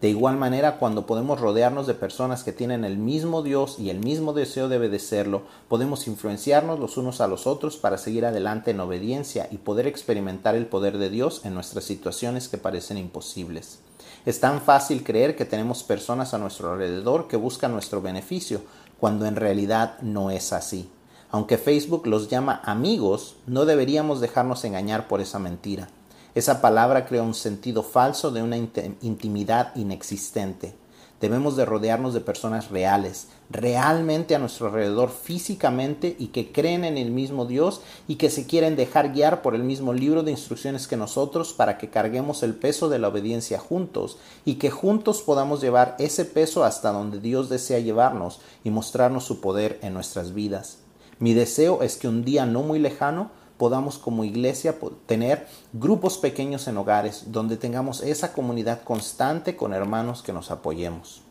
De 0.00 0.10
igual 0.10 0.36
manera, 0.36 0.78
cuando 0.78 1.06
podemos 1.06 1.40
rodearnos 1.40 1.86
de 1.86 1.94
personas 1.94 2.42
que 2.42 2.52
tienen 2.52 2.84
el 2.84 2.98
mismo 2.98 3.42
Dios 3.42 3.78
y 3.78 3.90
el 3.90 4.00
mismo 4.00 4.32
deseo 4.32 4.68
de 4.68 4.78
obedecerlo, 4.78 5.42
podemos 5.68 6.06
influenciarnos 6.08 6.78
los 6.78 6.96
unos 6.96 7.20
a 7.20 7.28
los 7.28 7.46
otros 7.46 7.76
para 7.76 7.96
seguir 7.96 8.26
adelante 8.26 8.72
en 8.72 8.80
obediencia 8.80 9.48
y 9.50 9.58
poder 9.58 9.86
experimentar 9.86 10.56
el 10.56 10.66
poder 10.66 10.98
de 10.98 11.10
Dios 11.10 11.42
en 11.44 11.54
nuestras 11.54 11.84
situaciones 11.84 12.48
que 12.48 12.58
parecen 12.58 12.98
imposibles. 12.98 13.78
Es 14.26 14.40
tan 14.40 14.62
fácil 14.62 15.04
creer 15.04 15.36
que 15.36 15.44
tenemos 15.44 15.82
personas 15.82 16.32
a 16.32 16.38
nuestro 16.38 16.72
alrededor 16.72 17.28
que 17.28 17.36
buscan 17.36 17.72
nuestro 17.72 18.00
beneficio, 18.00 18.62
cuando 18.98 19.26
en 19.26 19.36
realidad 19.36 19.98
no 20.00 20.30
es 20.30 20.52
así. 20.52 20.90
Aunque 21.30 21.58
Facebook 21.58 22.06
los 22.06 22.28
llama 22.28 22.62
amigos, 22.64 23.36
no 23.46 23.66
deberíamos 23.66 24.20
dejarnos 24.20 24.64
engañar 24.64 25.08
por 25.08 25.20
esa 25.20 25.38
mentira. 25.38 25.88
Esa 26.34 26.60
palabra 26.60 27.06
crea 27.06 27.22
un 27.22 27.34
sentido 27.34 27.82
falso 27.82 28.30
de 28.30 28.42
una 28.42 28.56
intimidad 28.56 29.74
inexistente. 29.76 30.74
Debemos 31.20 31.56
de 31.56 31.64
rodearnos 31.64 32.12
de 32.12 32.20
personas 32.20 32.70
reales, 32.70 33.28
realmente 33.50 34.34
a 34.34 34.38
nuestro 34.38 34.66
alrededor 34.66 35.10
físicamente 35.10 36.16
y 36.18 36.28
que 36.28 36.52
creen 36.52 36.84
en 36.84 36.98
el 36.98 37.10
mismo 37.10 37.46
Dios 37.46 37.80
y 38.08 38.16
que 38.16 38.30
se 38.30 38.46
quieren 38.46 38.76
dejar 38.76 39.12
guiar 39.12 39.40
por 39.40 39.54
el 39.54 39.62
mismo 39.62 39.92
libro 39.92 40.22
de 40.22 40.32
instrucciones 40.32 40.88
que 40.88 40.96
nosotros 40.96 41.52
para 41.52 41.78
que 41.78 41.88
carguemos 41.88 42.42
el 42.42 42.54
peso 42.54 42.88
de 42.88 42.98
la 42.98 43.08
obediencia 43.08 43.58
juntos 43.58 44.18
y 44.44 44.54
que 44.56 44.70
juntos 44.70 45.22
podamos 45.22 45.60
llevar 45.60 45.96
ese 45.98 46.24
peso 46.24 46.64
hasta 46.64 46.92
donde 46.92 47.20
Dios 47.20 47.48
desea 47.48 47.78
llevarnos 47.78 48.40
y 48.64 48.70
mostrarnos 48.70 49.24
su 49.24 49.40
poder 49.40 49.78
en 49.82 49.94
nuestras 49.94 50.34
vidas. 50.34 50.78
Mi 51.18 51.32
deseo 51.32 51.82
es 51.82 51.96
que 51.96 52.08
un 52.08 52.24
día 52.24 52.44
no 52.44 52.62
muy 52.62 52.78
lejano 52.78 53.30
podamos 53.56 53.98
como 53.98 54.24
iglesia 54.24 54.76
tener 55.06 55.46
grupos 55.72 56.18
pequeños 56.18 56.66
en 56.68 56.76
hogares 56.76 57.24
donde 57.28 57.56
tengamos 57.56 58.02
esa 58.02 58.32
comunidad 58.32 58.82
constante 58.82 59.56
con 59.56 59.72
hermanos 59.72 60.22
que 60.22 60.32
nos 60.32 60.50
apoyemos. 60.50 61.22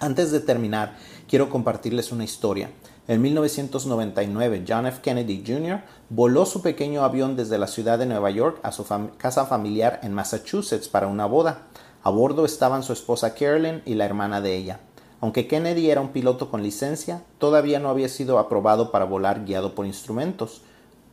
Antes 0.00 0.30
de 0.30 0.40
terminar, 0.40 0.96
quiero 1.28 1.50
compartirles 1.50 2.12
una 2.12 2.24
historia. 2.24 2.70
En 3.08 3.22
1999, 3.22 4.64
John 4.68 4.86
F. 4.86 5.00
Kennedy 5.00 5.42
Jr. 5.44 5.80
voló 6.10 6.46
su 6.46 6.62
pequeño 6.62 7.02
avión 7.02 7.36
desde 7.36 7.58
la 7.58 7.66
ciudad 7.66 7.98
de 7.98 8.06
Nueva 8.06 8.30
York 8.30 8.60
a 8.62 8.70
su 8.70 8.84
casa 9.16 9.46
familiar 9.46 9.98
en 10.02 10.12
Massachusetts 10.12 10.88
para 10.88 11.06
una 11.06 11.26
boda. 11.26 11.66
A 12.02 12.10
bordo 12.10 12.44
estaban 12.44 12.82
su 12.82 12.92
esposa 12.92 13.34
Carolyn 13.34 13.82
y 13.86 13.94
la 13.94 14.04
hermana 14.04 14.40
de 14.40 14.56
ella. 14.56 14.80
Aunque 15.20 15.48
Kennedy 15.48 15.90
era 15.90 16.00
un 16.00 16.10
piloto 16.10 16.48
con 16.50 16.62
licencia, 16.62 17.22
todavía 17.38 17.80
no 17.80 17.88
había 17.88 18.08
sido 18.08 18.38
aprobado 18.38 18.92
para 18.92 19.04
volar 19.04 19.44
guiado 19.44 19.74
por 19.74 19.86
instrumentos 19.86 20.62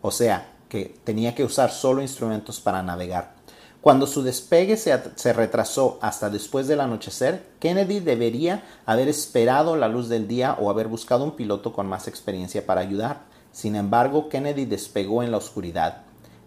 o 0.06 0.12
sea, 0.12 0.52
que 0.70 0.96
tenía 1.04 1.34
que 1.34 1.44
usar 1.44 1.72
solo 1.72 2.04
instrumentos 2.04 2.60
para 2.60 2.84
navegar. 2.84 3.34
Cuando 3.82 4.06
su 4.06 4.22
despegue 4.22 4.78
se, 4.78 5.34
retrasó 5.34 5.98
hasta 6.00 6.30
después 6.30 6.68
del 6.68 6.82
anochecer, 6.82 7.44
Kennedy 7.60 8.02
debería 8.02 8.64
haber 8.86 9.08
esperado 9.08 9.76
la 9.76 9.88
luz 9.88 10.08
del 10.08 10.28
día 10.28 10.58
o 10.60 10.70
haber 10.70 10.90
buscado 10.90 11.24
un 11.24 11.36
piloto 11.36 11.74
con 11.74 11.88
más 11.88 12.08
experiencia 12.08 12.68
para 12.68 12.82
ayudar. 12.82 13.22
Sin 13.52 13.76
embargo, 13.76 14.30
Kennedy 14.30 14.66
despegó 14.66 15.24
en 15.24 15.32
la 15.32 15.38
oscuridad. 15.38 16.04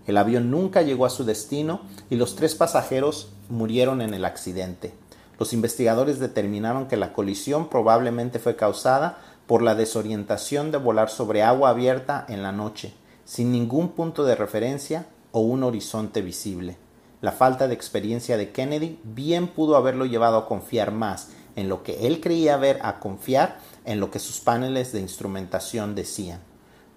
El 0.06 0.18
avión 0.18 0.52
nunca 0.52 0.82
llegó 0.82 1.04
a 1.04 1.10
su 1.10 1.24
destino 1.24 1.80
y 2.10 2.14
los 2.14 2.36
tres 2.36 2.54
pasajeros 2.54 3.32
murieron 3.48 4.02
en 4.02 4.14
el 4.14 4.24
accidente. 4.24 4.94
Los 5.36 5.52
investigadores 5.52 6.20
determinaron 6.20 6.86
que 6.86 6.96
la 6.96 7.12
colisión 7.12 7.68
probablemente 7.70 8.38
fue 8.38 8.54
causada 8.54 9.18
por 9.48 9.62
la 9.62 9.74
desorientación 9.74 10.70
de 10.70 10.78
volar 10.78 11.10
sobre 11.10 11.42
agua 11.42 11.70
abierta 11.70 12.24
en 12.28 12.44
la 12.44 12.52
noche 12.52 12.94
sin 13.28 13.52
ningún 13.52 13.90
punto 13.90 14.24
de 14.24 14.34
referencia 14.34 15.04
o 15.32 15.40
un 15.40 15.62
horizonte 15.62 16.22
visible. 16.22 16.78
La 17.20 17.30
falta 17.30 17.68
de 17.68 17.74
experiencia 17.74 18.38
de 18.38 18.52
Kennedy 18.52 18.98
bien 19.04 19.48
pudo 19.48 19.76
haberlo 19.76 20.06
llevado 20.06 20.38
a 20.38 20.46
confiar 20.46 20.92
más 20.92 21.28
en 21.54 21.68
lo 21.68 21.82
que 21.82 22.06
él 22.06 22.22
creía 22.22 22.56
ver 22.56 22.78
a 22.80 23.00
confiar 23.00 23.58
en 23.84 24.00
lo 24.00 24.10
que 24.10 24.18
sus 24.18 24.40
paneles 24.40 24.92
de 24.92 25.00
instrumentación 25.00 25.94
decían. 25.94 26.40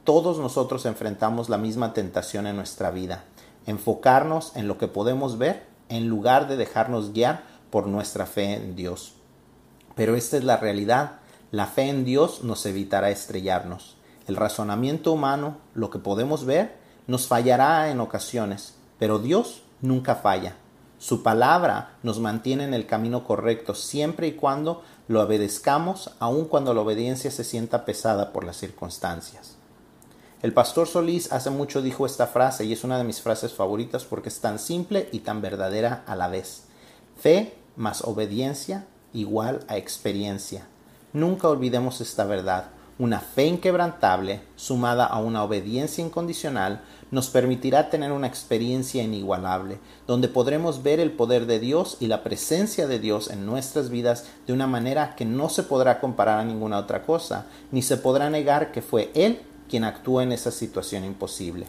Todos 0.06 0.40
nosotros 0.40 0.86
enfrentamos 0.86 1.50
la 1.50 1.58
misma 1.58 1.94
tentación 1.94 2.48
en 2.48 2.56
nuestra 2.56 2.92
vida, 2.92 3.26
enfocarnos 3.66 4.56
en 4.56 4.70
lo 4.70 4.78
que 4.78 4.88
podemos 4.88 5.38
ver 5.38 5.66
en 5.90 6.08
lugar 6.08 6.48
de 6.48 6.56
dejarnos 6.56 7.12
guiar 7.12 7.44
por 7.70 7.88
nuestra 7.88 8.26
fe 8.26 8.54
en 8.54 8.78
Dios. 8.78 9.16
Pero 9.96 10.16
esta 10.16 10.38
es 10.38 10.46
la 10.46 10.56
realidad, 10.56 11.20
la 11.52 11.66
fe 11.68 11.90
en 11.90 12.06
Dios 12.06 12.42
nos 12.46 12.66
evitará 12.66 13.10
estrellarnos. 13.10 13.98
El 14.28 14.36
razonamiento 14.36 15.12
humano, 15.12 15.58
lo 15.74 15.90
que 15.90 16.00
podemos 16.00 16.46
ver, 16.46 16.78
nos 17.08 17.28
fallará 17.28 17.90
en 17.90 18.00
ocasiones, 18.00 18.76
pero 19.00 19.20
Dios 19.20 19.64
nunca 19.82 20.16
falla. 20.16 20.56
Su 21.00 21.24
palabra 21.24 21.98
nos 22.04 22.20
mantiene 22.20 22.64
en 22.64 22.76
el 22.76 22.86
camino 22.86 23.24
correcto 23.24 23.74
siempre 23.74 24.28
y 24.28 24.34
cuando 24.34 24.84
lo 25.08 25.22
obedezcamos, 25.22 26.12
aun 26.20 26.46
cuando 26.46 26.74
la 26.74 26.82
obediencia 26.82 27.32
se 27.32 27.44
sienta 27.44 27.86
pesada 27.86 28.32
por 28.32 28.44
las 28.44 28.58
circunstancias. 28.58 29.56
El 30.42 30.54
pastor 30.54 30.88
Solís 30.88 31.32
hace 31.32 31.50
mucho 31.50 31.82
dijo 31.82 32.06
esta 32.06 32.28
frase 32.28 32.66
y 32.66 32.74
es 32.74 32.84
una 32.84 32.98
de 32.98 33.04
mis 33.04 33.22
frases 33.22 33.54
favoritas 33.54 34.06
porque 34.06 34.30
es 34.30 34.40
tan 34.40 34.58
simple 34.58 35.10
y 35.12 35.20
tan 35.20 35.42
verdadera 35.42 36.04
a 36.08 36.16
la 36.16 36.28
vez. 36.28 36.66
Fe 37.20 37.56
más 37.76 38.04
obediencia 38.04 38.86
igual 39.14 39.60
a 39.68 39.78
experiencia. 39.78 40.68
Nunca 41.14 41.48
olvidemos 41.48 42.02
esta 42.02 42.26
verdad. 42.26 42.66
Una 43.02 43.20
fe 43.20 43.48
inquebrantable, 43.48 44.42
sumada 44.56 45.08
a 45.08 45.18
una 45.18 45.44
obediencia 45.44 46.06
incondicional, 46.06 46.82
nos 47.10 47.32
permitirá 47.32 47.90
tener 47.90 48.12
una 48.12 48.28
experiencia 48.28 49.02
inigualable, 49.02 49.80
donde 50.06 50.28
podremos 50.28 50.84
ver 50.84 51.00
el 51.00 51.12
poder 51.12 51.48
de 51.48 51.60
Dios 51.60 51.98
y 52.00 52.06
la 52.06 52.22
presencia 52.22 52.86
de 52.86 53.00
Dios 53.00 53.32
en 53.32 53.48
nuestras 53.48 53.90
vidas 53.90 54.26
de 54.46 54.54
una 54.54 54.68
manera 54.68 55.16
que 55.16 55.26
no 55.26 55.50
se 55.50 55.64
podrá 55.64 56.00
comparar 56.00 56.38
a 56.38 56.46
ninguna 56.46 56.78
otra 56.78 57.02
cosa, 57.02 57.48
ni 57.72 57.82
se 57.82 57.98
podrá 57.98 58.30
negar 58.30 58.72
que 58.72 58.84
fue 58.84 59.10
Él 59.16 59.42
quien 59.68 59.84
actuó 59.84 60.22
en 60.22 60.32
esa 60.32 60.52
situación 60.52 61.04
imposible. 61.04 61.66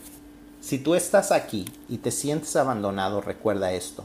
Si 0.60 0.78
tú 0.78 0.94
estás 0.94 1.32
aquí 1.32 1.64
y 1.88 1.96
te 1.96 2.10
sientes 2.10 2.56
abandonado, 2.56 3.22
recuerda 3.22 3.72
esto. 3.72 4.04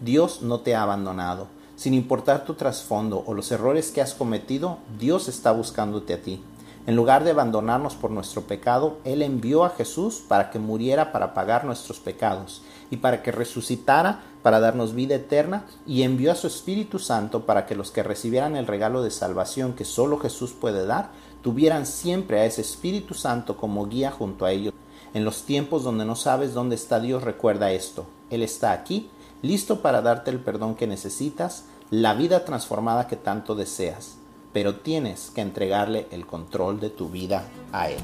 Dios 0.00 0.42
no 0.42 0.58
te 0.58 0.74
ha 0.74 0.82
abandonado. 0.82 1.46
Sin 1.76 1.94
importar 1.94 2.44
tu 2.44 2.54
trasfondo 2.54 3.22
o 3.26 3.34
los 3.34 3.52
errores 3.52 3.92
que 3.92 4.00
has 4.00 4.12
cometido, 4.14 4.78
Dios 4.98 5.28
está 5.28 5.52
buscándote 5.52 6.14
a 6.14 6.20
ti. 6.20 6.42
En 6.86 6.96
lugar 6.96 7.24
de 7.24 7.30
abandonarnos 7.30 7.94
por 7.94 8.10
nuestro 8.10 8.42
pecado, 8.42 8.98
Él 9.04 9.22
envió 9.22 9.64
a 9.64 9.70
Jesús 9.70 10.22
para 10.28 10.50
que 10.50 10.58
muriera 10.58 11.12
para 11.12 11.32
pagar 11.32 11.64
nuestros 11.64 11.98
pecados 11.98 12.60
y 12.90 12.98
para 12.98 13.22
que 13.22 13.32
resucitara 13.32 14.20
para 14.42 14.60
darnos 14.60 14.94
vida 14.94 15.14
eterna 15.14 15.64
y 15.86 16.02
envió 16.02 16.30
a 16.30 16.34
su 16.34 16.46
Espíritu 16.46 16.98
Santo 16.98 17.46
para 17.46 17.64
que 17.64 17.74
los 17.74 17.90
que 17.90 18.02
recibieran 18.02 18.54
el 18.54 18.66
regalo 18.66 19.02
de 19.02 19.10
salvación 19.10 19.72
que 19.72 19.86
solo 19.86 20.18
Jesús 20.18 20.52
puede 20.52 20.84
dar, 20.84 21.08
tuvieran 21.42 21.86
siempre 21.86 22.40
a 22.40 22.44
ese 22.44 22.60
Espíritu 22.60 23.14
Santo 23.14 23.56
como 23.56 23.86
guía 23.86 24.10
junto 24.10 24.44
a 24.44 24.52
ellos. 24.52 24.74
En 25.14 25.24
los 25.24 25.44
tiempos 25.44 25.84
donde 25.84 26.04
no 26.04 26.16
sabes 26.16 26.52
dónde 26.52 26.74
está 26.74 27.00
Dios, 27.00 27.22
recuerda 27.22 27.72
esto. 27.72 28.04
Él 28.28 28.42
está 28.42 28.72
aquí, 28.72 29.08
listo 29.40 29.80
para 29.80 30.02
darte 30.02 30.30
el 30.30 30.40
perdón 30.40 30.74
que 30.74 30.86
necesitas, 30.86 31.64
la 31.90 32.12
vida 32.12 32.44
transformada 32.44 33.06
que 33.06 33.16
tanto 33.16 33.54
deseas 33.54 34.18
pero 34.54 34.76
tienes 34.76 35.32
que 35.34 35.40
entregarle 35.42 36.06
el 36.12 36.26
control 36.26 36.78
de 36.78 36.88
tu 36.88 37.10
vida 37.10 37.44
a 37.72 37.90
Él. 37.90 37.98